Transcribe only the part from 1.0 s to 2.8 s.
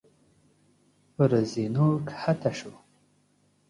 پر زينو کښته شو.